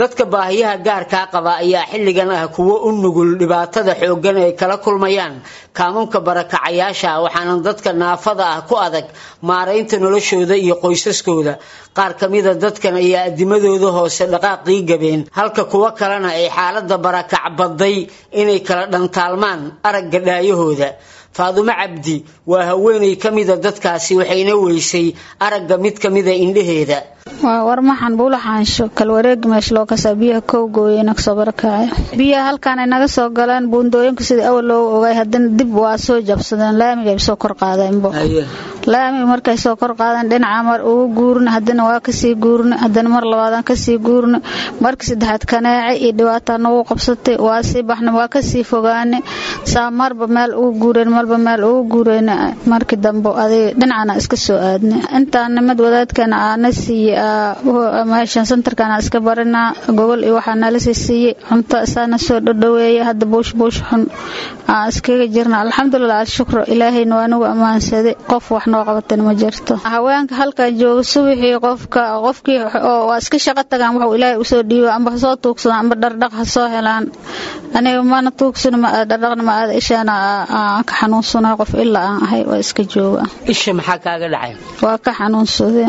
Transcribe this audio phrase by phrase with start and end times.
[0.00, 5.34] dadka baahiyaha gaarkaa qaba ayaa xilligan ah kuwo u nugul dhibaatada xooggan ay kala kulmayaan.
[5.78, 9.06] Kaamunka barakacayaasha waxaana dadka naafada ah ku adag
[9.48, 11.54] maaraynta noloshooda iyo qoysaskooda.
[11.96, 17.96] Qaar kamida dadkan ayaa adimadooda hoose dhaqaaqii gabeen halka kuwo kalena ay xaalada barakac baday
[18.40, 20.88] inay kala dhantaalmaan aragga dhaayahooda
[21.36, 25.06] faadumo cabdi waa haweenay ka mida dadkaasi waxayna weysay
[25.46, 26.98] aragga mid ka mida indhaheeda.
[27.42, 28.84] Waa warmaxan buula xaansho?
[28.98, 30.14] Kalwareegi meesha loo kasaa?
[30.20, 31.86] Biyaha kowgooyena ka soo barakacay
[32.18, 36.76] biyaha halkaanay naga soo galeen buundooyinka sidii awal loogu ogay haddana dib waa soo jabsadeen
[36.80, 38.10] laamiga soo kor qaadeenbo
[38.92, 43.08] laamiga markay soo kor qaadeen dhinaca mar ugu guurna haddana waa ka sii guurna haddana
[43.14, 44.38] mar labaadaan ka sii guurna.
[44.84, 49.18] Markii saddexaad kaneece iyo dhibaataa nagu qabsatay waa sii baxna waa ka sii fogaane
[49.64, 52.34] saa marba meel ugu guureen marba meel ugu guureyna
[52.66, 57.14] markii dambe adig dhinacana iska soo aadna intaan nimad wadaadkana aana siiye
[58.12, 61.34] meeshan santarkana iska barinaa gogol iyo waxaa nala sii siiyey.
[61.48, 64.02] Cunto isaana soo dhadhaweeya hadda buush buush xun
[64.68, 65.56] aan iskaga jirna.
[65.64, 68.14] Alxamdulilah alshukru ilaahayna waa nagu ammaansaday.
[68.30, 69.76] Qof wax noo qabatan ma jirto.
[69.92, 72.58] Haweenka halkan jooga subaxii qofka qofkii
[73.08, 76.44] waa iska shaqo tagaan wuxuu ilaahay u soo dhiibo amba hasoo tuugsadaan amba dhardhaq ha
[76.54, 77.04] soo helaan.
[77.76, 80.14] Aniga mana tuugsana ma dhardhaqna ma aada ishaana
[80.58, 83.22] aan ka xanuunsanay qof ilaa aan ahay waa iska jooga.
[83.52, 84.52] Isha maxaa kaaga dhacay?
[84.84, 85.86] Waa ka xanuunsaday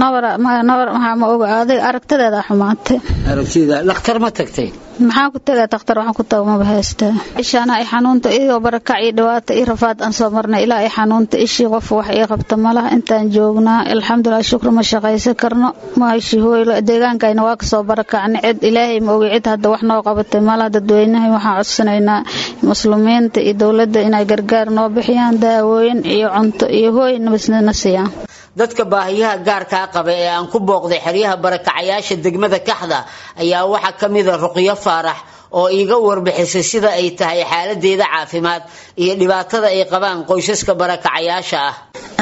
[0.00, 0.24] nabar
[0.70, 2.98] nabar maxaa ma oga adig aragtadeeda xumaatay.
[3.30, 4.68] Aragtida dhakhtar ma tagtay
[4.98, 9.52] maxaan ku tagaa takhtar waxaan ku taga haystaa ishaana ay xanuunta iyadoo barakac iyo dhibaata
[9.54, 10.62] iyo rafaad aan soo marnay.
[10.66, 15.34] Ilaa ay xanuunta ishii qof wax ii qabta malaha intaan joognaa alxamdulilah shukr ma shaqaysan
[15.42, 15.68] karno.
[16.00, 20.00] Maashi hooylo deegaankayna waa ka soo barakacnay cid ilaahay ma ogi cid hadda wax noo
[20.06, 22.20] qabatay malaha dadweynahay waxaan codsanaynaa.
[22.68, 28.10] Muslimiinta iyo dowladda inay gargaar noo bixiyaan daawooyin iyo cunto iyo hooy nabasnana siiyaan
[28.58, 32.98] dadka baahiyaha gaarkaa qaba ee aan ku booqday xeryaha barakacayaasha degmada kaxda
[33.42, 35.18] ayaa waxaa ka mida ruqyo faarax
[35.58, 38.62] oo iiga warbixisay sida ay tahay xaaladeeda caafimaad
[39.02, 41.74] iyo dhibaatada ay qabaan qoysaska barakacayaasha ah.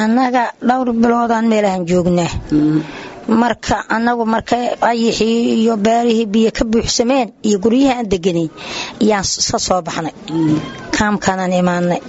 [0.03, 2.31] Annaga dhowr biloodaan meelahan joognaa
[3.43, 8.51] marka anagu markay ayixii iyo beerihii biyo ka buuxsameen iyo guryaha aan deganayn
[9.03, 10.15] ayaan ka soo baxnay.
[10.97, 12.01] Kaamkaanaan imaanay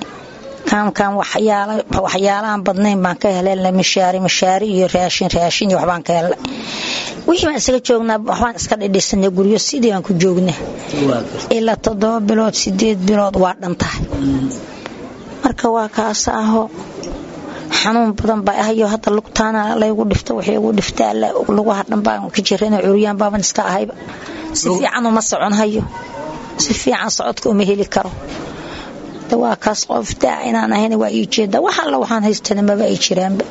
[0.69, 6.39] kaamkan waxyaalaaan badnayn baan ka helay mishaari mishaari iyo raashin raashin iyo waxbaan ka helay.
[7.27, 10.59] Wixii baan isaga joognaa waxbaan iska dhidhisanay guryo sidii baan ku joognaa
[11.57, 14.03] ilaa toddoba bilood sideed bilood waa dhan tahay.
[15.43, 16.63] Marka waa kaas aho
[17.79, 21.11] xanuun badan baa ahayo hadda lugtaana laygu dhifto waxay igu dhiftaa
[21.57, 23.93] lugaha dhan baan ka jirana curyaan baaban iska ahayba.
[24.59, 25.83] Si fiican uma soconhayo.
[26.63, 28.11] Si fiican socodka uma heli karo
[29.43, 31.59] waa kaas qof daa inaan ahayn waa ii jeeda.
[31.65, 33.43] Wax alla waxaan haystana maba ay jiraanba.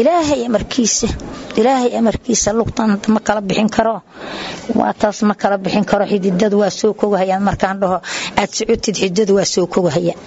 [0.00, 1.08] Ilaahay amarkiisa
[1.56, 4.02] ilaahay amarkiisa lugtan ma kala bixin karo.
[4.74, 6.04] Waa taas ma kala bixin karo.
[6.06, 7.98] Xididadu waa soo kogahayaan markaan dhaho.
[8.40, 10.18] Aad socotid xididadu waa soo kogahayaan.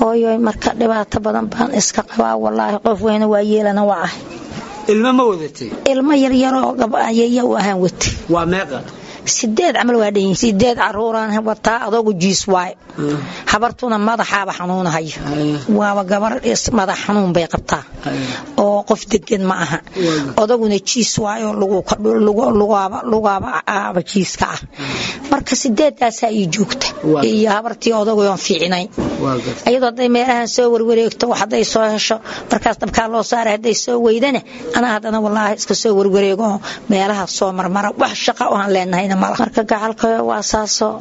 [0.00, 2.36] Hooyoy marka dhibaato badan baan iska qabaa.
[2.44, 4.12] Walaahi qof weyna waa yeelana waa ah
[4.92, 8.78] ilmo ma wadatay ilmo yaryaroo gabayaya u ahaan wata waa meeqa
[9.26, 12.72] sideed camal waa dhan sideed caruuraan wataa adoogu jiis waay.
[13.52, 15.18] Habartuna madaxaaba xanuunahayo
[15.78, 16.32] waaba gabar
[16.78, 17.82] madax xanuun bay qabtaa.
[18.58, 19.78] Oo qof degan ma aha.
[20.42, 21.52] Odaguna jiis waayo
[23.12, 24.60] lugaaba aaba jiiska ah.
[25.30, 26.86] Marka sideedaasaa ii joogta.
[27.22, 28.88] Iyo habartii odagoon fiicnayn
[29.70, 32.16] iyadoo hadday meelahan soo warwareegto hadday soo hesho
[32.50, 34.40] markaas dabkaa loo saaray hadday soo weydana
[34.76, 40.08] anaa haddana walaahi iska soo warwareego meelaha soo marmara wax shaqa oaan leenahayna marka gacalka
[40.28, 40.92] waa saasoo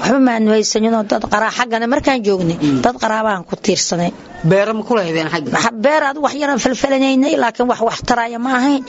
[0.00, 0.50] waxba maanu
[1.34, 4.10] qaraa xaggana markaan joognay dad qaraabahan ku tiirsanay.
[5.84, 8.82] Beer ad wax yaran falfalanaynay laakiin wax wax taraya ma ahayn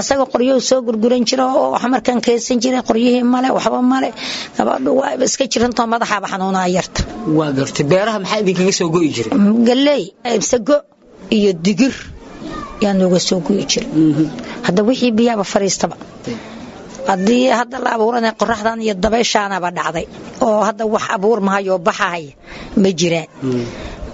[0.00, 4.10] asaga qoryo soo gurguran jira oo wax markaan keensan jiray qoryihii male waxba male.
[4.56, 7.00] Gabadhu waa iska jirantoo madaxaaba xanuunaa yarta.
[7.90, 9.32] Beeraha maxaa idinkaga soo go'i jiray?
[9.68, 10.02] Galley
[10.50, 10.76] sago
[11.36, 11.94] iyo digir
[12.84, 13.88] yaa nooga soo go'i jiray.
[14.66, 15.96] Hadda wixii biyaaba fariistaba.
[17.10, 20.06] Haddii hadda la abuurana qoraxdan iyo dabayshaanaba dhacday
[20.46, 22.32] oo hadda wax abuur mahayo baxahaya
[22.82, 23.28] ma jiraan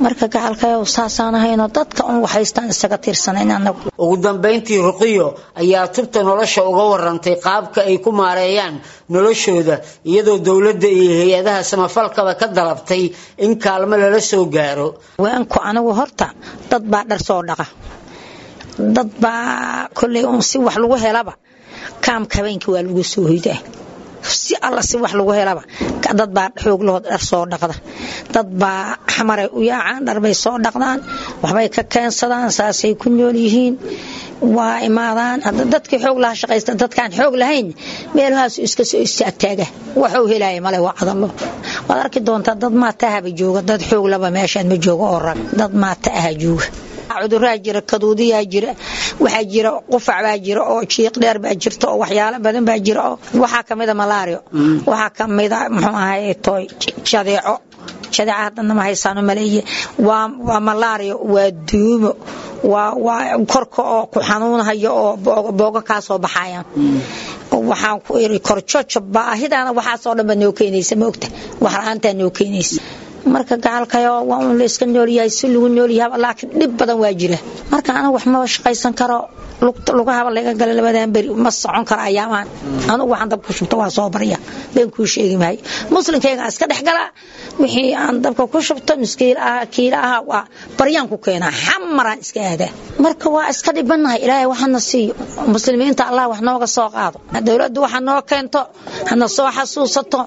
[0.05, 5.27] marka gacalkayow saasaan ahaynoo dadka un waxhaystaan isaga tiirsanayn anagu ugu dambayntii ruqiyo
[5.63, 8.75] ayaa tubta nolosha uga warantay qaabka ay ku maareeyaan
[9.15, 9.77] noloshooda
[10.11, 13.03] iyadoo dowladda iyo hay'adaha samafalkaba ka dalabtay
[13.45, 14.89] in kaalmo lala soo gaaro.
[15.25, 16.27] Waanku anigu horta
[16.71, 17.67] dad baa dhar soo dhaqa.
[18.97, 21.33] Dad baa kolley un si wax lagu helaba
[22.05, 23.59] kaamka habeenkii waa lagu soo hoydaa.
[24.43, 25.63] Si alla si wax lagu helaba
[26.19, 27.75] dad baa xooglahood dhar soo dhaqda?
[28.35, 30.99] Dad baa xamaray u yaacaan dharbay soo dhaqdaan
[31.43, 33.75] waxbay ka keensadaan saasay ku nool yihiin
[34.57, 35.39] waa imaadaan.
[35.75, 37.67] Dadkii xoog laha shaqaysta dadkaan xoog lahayn
[38.15, 39.67] meelahaasu iska soo istaagtaaga
[40.03, 41.29] waxuu helaya male waa cadalo
[41.89, 45.39] waad arki doontaa dad maata ahaba jooga dad xoog laba meeshaan ma joogo oo rag
[45.61, 46.67] dad maata aha jooga
[47.23, 48.71] cuduraa jira kaduudiyaa jira
[49.23, 53.01] waxaa jira qufac baa jira oo jiiq dheer baa jirta oo waxyaalo badan baa jira
[53.11, 54.41] oo waxaa kamida malaario
[54.91, 56.63] waxaa kamida muxuu ahay toy
[57.11, 57.55] jadeeco
[58.15, 59.63] jadeeca haddana ma haysaano maleeye
[60.09, 62.13] waa malaario waa duumo
[62.73, 65.13] waa korka oo ku xanuunhayo oo
[65.59, 66.65] booga kaa baxayaan
[67.71, 71.27] waxaan ku iri korjojo baahidaana waxaasoo dhan baa noo keenaysa ma ogta.
[71.63, 72.81] Wax la'aantaa noo keenaysa
[73.35, 77.39] marka gacalkayo waa un layska noolyahay si lagu noolyahay laakiin dhib badan waa jira.
[77.73, 79.19] Marka anigu wax maba shaqaysan karo
[79.99, 82.47] lugahaba laga gala labadan beri ma socon karo ayaamaan.
[82.93, 84.39] Anugu waxaan dabka shubta waa soo barya.
[84.75, 85.59] Been kuu sheegi maayo
[85.95, 87.09] muslimkayga iska dhex galaa
[87.61, 90.43] wixii aan dabka ku shubto miskiil aha kiila aha waa
[90.79, 91.51] baryaan ku keenaa.
[91.65, 92.71] Xamaraan iska aadaa
[93.05, 95.13] marka waa iska dhibanahay ilaahay waxana siiyo
[95.55, 97.17] muslimiinta allah wax nooga soo qaado.
[97.47, 98.61] Dowladdu waxa noo keento
[99.11, 100.21] hana soo xasuusato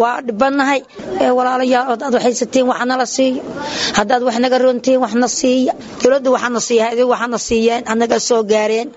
[0.00, 0.80] waa dhibanahay
[1.36, 3.42] walaalayaal ood aad waxaysatiin waxnala siiyo
[3.98, 5.72] haddaad wax naga rontiin waxna siiya
[6.02, 8.88] dowladdu waxana siiya adigu waxana siiyeen anaga soo gaareen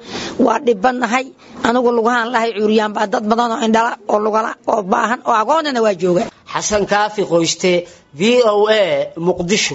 [0.46, 1.26] waa dhibanahay
[1.68, 5.80] anigu lugahaan lahay cuuriyaan baa dad badan oo indhala oo lugala oo baahan oo agoonana
[5.86, 6.24] waa jooga.
[6.54, 7.72] Xasan kaafi qoyste
[8.20, 8.22] v
[8.54, 8.84] o a
[9.28, 9.66] muqdisho